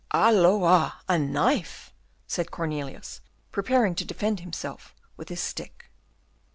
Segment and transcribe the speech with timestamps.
[0.11, 1.03] "Halloa!
[1.07, 1.93] a knife?"
[2.25, 5.91] said Cornelius, preparing to defend himself with his stick.